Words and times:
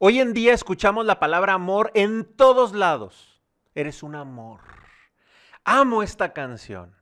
Hoy 0.00 0.20
en 0.20 0.32
día 0.32 0.54
escuchamos 0.54 1.06
la 1.06 1.18
palabra 1.18 1.54
amor 1.54 1.90
en 1.92 2.24
todos 2.24 2.72
lados. 2.72 3.42
Eres 3.74 4.04
un 4.04 4.14
amor. 4.14 4.60
Amo 5.64 6.04
esta 6.04 6.32
canción. 6.32 6.94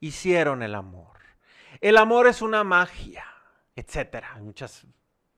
Hicieron 0.00 0.62
el 0.62 0.74
amor. 0.74 1.18
El 1.82 1.98
amor 1.98 2.26
es 2.26 2.40
una 2.40 2.64
magia, 2.64 3.26
etcétera. 3.76 4.30
Hay 4.34 4.40
muchas 4.40 4.86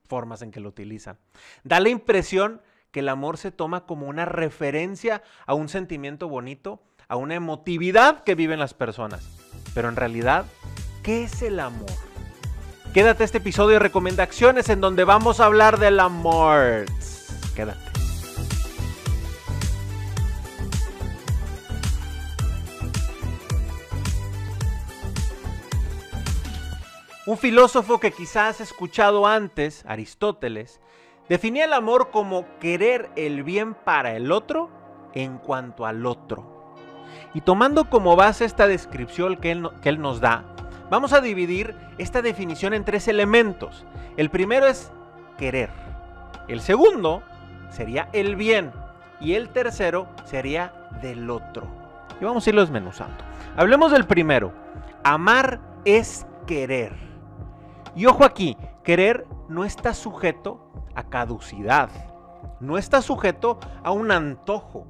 formas 0.07 0.41
en 0.43 0.53
que 0.53 0.61
lo 0.61 0.69
utilizan. 0.69 1.19
Da 1.65 1.81
la 1.81 1.89
impresión 1.89 2.63
que 2.93 3.01
el 3.01 3.09
amor 3.09 3.39
se 3.39 3.51
toma 3.51 3.87
como 3.87 4.07
una 4.07 4.25
referencia 4.25 5.25
a 5.47 5.55
un 5.55 5.69
sentimiento 5.69 6.29
bonito, 6.29 6.81
a 7.09 7.17
una 7.17 7.35
emotividad 7.35 8.23
que 8.23 8.37
viven 8.37 8.61
las 8.61 8.73
personas. 8.73 9.29
Pero 9.75 9.89
en 9.89 9.97
realidad, 9.97 10.47
¿qué 11.03 11.25
es 11.25 11.43
el 11.43 11.59
amor? 11.59 12.10
Quédate 12.93 13.23
este 13.23 13.39
episodio 13.39 13.75
de 13.75 13.79
recomendaciones 13.79 14.69
en 14.69 14.81
donde 14.81 15.05
vamos 15.05 15.39
a 15.39 15.45
hablar 15.45 15.79
del 15.79 16.01
amor. 16.01 16.87
Quédate. 17.55 17.79
Un 27.27 27.39
filósofo 27.39 28.01
que 28.01 28.11
quizás 28.11 28.57
has 28.57 28.61
escuchado 28.61 29.25
antes, 29.25 29.85
Aristóteles, 29.87 30.81
definía 31.29 31.67
el 31.67 31.75
amor 31.75 32.11
como 32.11 32.45
querer 32.59 33.09
el 33.15 33.45
bien 33.45 33.75
para 33.75 34.17
el 34.17 34.33
otro 34.33 34.69
en 35.15 35.39
cuanto 35.39 35.87
al 35.87 36.07
otro. 36.07 36.75
Y 37.35 37.43
tomando 37.43 37.89
como 37.89 38.17
base 38.17 38.45
esta 38.45 38.67
descripción 38.67 39.37
que 39.37 39.53
él, 39.53 39.71
que 39.81 39.91
él 39.91 40.01
nos 40.01 40.21
da, 40.21 40.57
Vamos 40.91 41.13
a 41.13 41.21
dividir 41.21 41.77
esta 41.99 42.21
definición 42.21 42.75
en 42.75 42.85
tres 42.85 43.07
elementos. 43.07 43.87
El 44.17 44.29
primero 44.29 44.67
es 44.67 44.91
querer. 45.39 45.71
El 46.49 46.61
segundo 46.61 47.23
sería 47.71 48.09
el 48.13 48.35
bien. 48.35 48.73
Y 49.21 49.35
el 49.35 49.51
tercero 49.51 50.09
sería 50.25 50.73
del 51.01 51.31
otro. 51.31 51.69
Y 52.21 52.25
vamos 52.25 52.45
a 52.45 52.51
irlo 52.51 52.63
desmenuzando. 52.63 53.23
Hablemos 53.57 53.93
del 53.93 54.05
primero. 54.05 54.53
Amar 55.05 55.61
es 55.85 56.27
querer. 56.47 56.93
Y 57.95 58.07
ojo 58.07 58.25
aquí, 58.25 58.57
querer 58.83 59.27
no 59.49 59.65
está 59.65 59.95
sujeto 59.95 60.73
a 60.97 61.05
caducidad. 61.05 61.89
No 62.59 62.79
está 62.79 63.01
sujeto 63.01 63.61
a 63.85 63.93
un 63.93 64.11
antojo, 64.11 64.87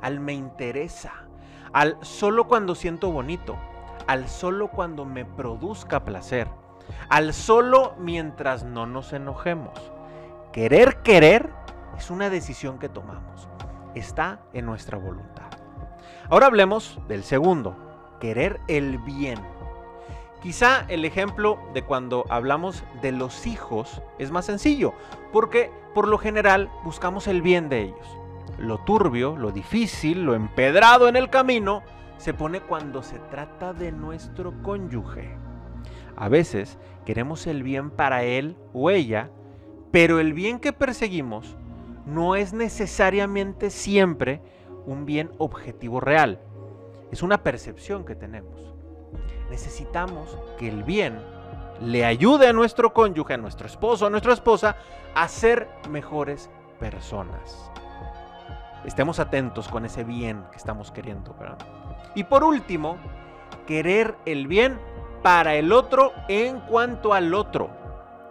al 0.00 0.18
me 0.18 0.32
interesa, 0.32 1.12
al 1.72 1.98
solo 2.00 2.48
cuando 2.48 2.74
siento 2.74 3.10
bonito 3.12 3.56
al 4.06 4.28
solo 4.28 4.68
cuando 4.68 5.04
me 5.04 5.24
produzca 5.24 6.04
placer, 6.04 6.48
al 7.08 7.32
solo 7.34 7.94
mientras 7.98 8.64
no 8.64 8.86
nos 8.86 9.12
enojemos. 9.12 9.78
Querer 10.52 11.02
querer 11.02 11.50
es 11.96 12.10
una 12.10 12.30
decisión 12.30 12.78
que 12.78 12.88
tomamos. 12.88 13.48
Está 13.94 14.40
en 14.52 14.66
nuestra 14.66 14.98
voluntad. 14.98 15.46
Ahora 16.28 16.46
hablemos 16.46 16.98
del 17.08 17.24
segundo, 17.24 17.76
querer 18.20 18.60
el 18.68 18.98
bien. 18.98 19.38
Quizá 20.42 20.84
el 20.88 21.04
ejemplo 21.04 21.58
de 21.72 21.82
cuando 21.82 22.24
hablamos 22.28 22.82
de 23.00 23.12
los 23.12 23.46
hijos 23.46 24.02
es 24.18 24.30
más 24.30 24.46
sencillo, 24.46 24.92
porque 25.32 25.70
por 25.94 26.08
lo 26.08 26.18
general 26.18 26.70
buscamos 26.84 27.28
el 27.28 27.42
bien 27.42 27.68
de 27.68 27.82
ellos. 27.82 28.18
Lo 28.58 28.78
turbio, 28.78 29.36
lo 29.36 29.52
difícil, 29.52 30.24
lo 30.24 30.34
empedrado 30.34 31.08
en 31.08 31.16
el 31.16 31.30
camino, 31.30 31.82
se 32.22 32.32
pone 32.32 32.60
cuando 32.60 33.02
se 33.02 33.18
trata 33.18 33.72
de 33.72 33.90
nuestro 33.90 34.54
cónyuge. 34.62 35.28
A 36.14 36.28
veces 36.28 36.78
queremos 37.04 37.48
el 37.48 37.64
bien 37.64 37.90
para 37.90 38.22
él 38.22 38.56
o 38.72 38.90
ella, 38.90 39.28
pero 39.90 40.20
el 40.20 40.32
bien 40.32 40.60
que 40.60 40.72
perseguimos 40.72 41.56
no 42.06 42.36
es 42.36 42.52
necesariamente 42.52 43.70
siempre 43.70 44.40
un 44.86 45.04
bien 45.04 45.32
objetivo 45.38 45.98
real. 45.98 46.38
Es 47.10 47.24
una 47.24 47.42
percepción 47.42 48.04
que 48.04 48.14
tenemos. 48.14 48.72
Necesitamos 49.50 50.38
que 50.58 50.68
el 50.68 50.84
bien 50.84 51.18
le 51.80 52.04
ayude 52.04 52.46
a 52.46 52.52
nuestro 52.52 52.92
cónyuge, 52.92 53.34
a 53.34 53.38
nuestro 53.38 53.66
esposo, 53.66 54.06
a 54.06 54.10
nuestra 54.10 54.32
esposa, 54.32 54.76
a 55.16 55.26
ser 55.26 55.68
mejores 55.90 56.48
personas. 56.78 57.68
Estemos 58.84 59.18
atentos 59.18 59.68
con 59.68 59.84
ese 59.84 60.04
bien 60.04 60.44
que 60.52 60.58
estamos 60.58 60.92
queriendo. 60.92 61.34
¿verdad? 61.34 61.58
Y 62.14 62.24
por 62.24 62.44
último, 62.44 62.96
querer 63.66 64.16
el 64.26 64.46
bien 64.46 64.78
para 65.22 65.54
el 65.54 65.72
otro 65.72 66.12
en 66.28 66.60
cuanto 66.60 67.14
al 67.14 67.34
otro. 67.34 67.70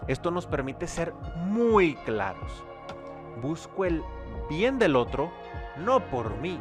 Esto 0.07 0.31
nos 0.31 0.45
permite 0.45 0.87
ser 0.87 1.13
muy 1.45 1.95
claros. 1.95 2.63
Busco 3.41 3.85
el 3.85 4.03
bien 4.49 4.77
del 4.77 4.95
otro 4.95 5.31
no 5.77 5.99
por 6.09 6.37
mí, 6.37 6.59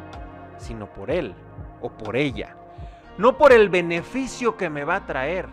sino 0.57 0.87
por 0.87 1.11
él 1.11 1.35
o 1.81 1.89
por 1.89 2.15
ella. 2.15 2.55
No 3.17 3.37
por 3.37 3.51
el 3.51 3.69
beneficio 3.69 4.57
que 4.57 4.69
me 4.69 4.83
va 4.83 4.95
a 4.95 5.05
traer, 5.05 5.49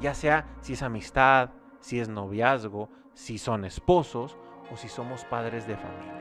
ya 0.00 0.14
sea 0.14 0.46
si 0.60 0.74
es 0.74 0.82
amistad, 0.82 1.50
si 1.80 1.98
es 1.98 2.08
noviazgo, 2.08 2.90
si 3.14 3.38
son 3.38 3.64
esposos 3.64 4.36
o 4.70 4.76
si 4.76 4.88
somos 4.88 5.24
padres 5.24 5.66
de 5.66 5.76
familia. 5.76 6.20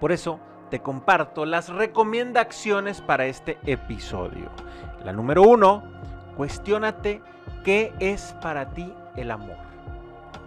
Por 0.00 0.10
eso, 0.10 0.40
te 0.72 0.80
comparto 0.80 1.44
las 1.44 1.68
recomendaciones 1.68 3.02
para 3.02 3.26
este 3.26 3.58
episodio. 3.66 4.48
La 5.04 5.12
número 5.12 5.42
uno, 5.42 5.82
cuestiónate 6.34 7.20
qué 7.62 7.92
es 7.98 8.34
para 8.40 8.70
ti 8.70 8.90
el 9.14 9.32
amor. 9.32 9.58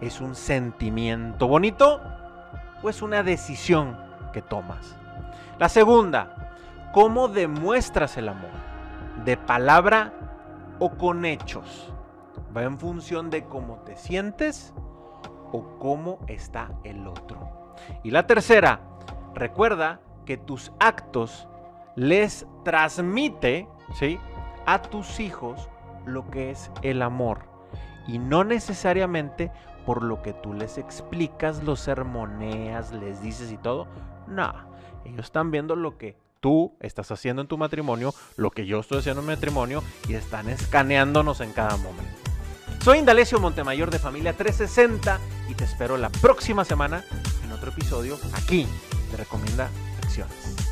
¿Es 0.00 0.20
un 0.20 0.34
sentimiento 0.34 1.46
bonito 1.46 2.00
o 2.82 2.90
es 2.90 3.02
una 3.02 3.22
decisión 3.22 3.96
que 4.32 4.42
tomas? 4.42 4.96
La 5.60 5.68
segunda, 5.68 6.56
¿cómo 6.92 7.28
demuestras 7.28 8.16
el 8.16 8.28
amor? 8.28 8.50
¿De 9.24 9.36
palabra 9.36 10.12
o 10.80 10.90
con 10.90 11.24
hechos? 11.24 11.94
¿Va 12.54 12.64
en 12.64 12.78
función 12.78 13.30
de 13.30 13.44
cómo 13.44 13.76
te 13.84 13.94
sientes 13.94 14.74
o 15.52 15.78
cómo 15.78 16.18
está 16.26 16.72
el 16.82 17.06
otro? 17.06 17.76
Y 18.02 18.10
la 18.10 18.26
tercera, 18.26 18.80
recuerda 19.32 20.00
que 20.26 20.36
tus 20.36 20.72
actos 20.78 21.48
les 21.94 22.46
transmite, 22.64 23.66
¿sí? 23.98 24.18
A 24.66 24.82
tus 24.82 25.20
hijos 25.20 25.70
lo 26.04 26.28
que 26.30 26.50
es 26.50 26.70
el 26.82 27.00
amor. 27.00 27.46
Y 28.06 28.18
no 28.18 28.44
necesariamente 28.44 29.50
por 29.86 30.02
lo 30.02 30.20
que 30.20 30.32
tú 30.32 30.52
les 30.52 30.78
explicas, 30.78 31.62
los 31.62 31.80
sermoneas, 31.80 32.92
les 32.92 33.22
dices 33.22 33.50
y 33.50 33.56
todo. 33.56 33.86
No, 34.26 34.52
ellos 35.04 35.26
están 35.26 35.50
viendo 35.50 35.76
lo 35.76 35.96
que 35.96 36.18
tú 36.40 36.76
estás 36.80 37.10
haciendo 37.10 37.42
en 37.42 37.48
tu 37.48 37.56
matrimonio, 37.56 38.12
lo 38.36 38.50
que 38.50 38.66
yo 38.66 38.80
estoy 38.80 38.98
haciendo 38.98 39.20
en 39.20 39.28
mi 39.28 39.34
matrimonio 39.34 39.82
y 40.08 40.14
están 40.14 40.48
escaneándonos 40.48 41.40
en 41.40 41.52
cada 41.52 41.76
momento. 41.76 42.12
Soy 42.82 42.98
Indalecio 42.98 43.40
Montemayor 43.40 43.90
de 43.90 43.98
Familia 43.98 44.32
360 44.36 45.18
y 45.48 45.54
te 45.54 45.64
espero 45.64 45.96
la 45.96 46.10
próxima 46.10 46.64
semana 46.64 47.02
en 47.44 47.52
otro 47.52 47.70
episodio 47.70 48.16
aquí 48.34 48.68
te 49.10 49.16
Recomienda 49.16 49.70
bendiciones. 50.16 50.65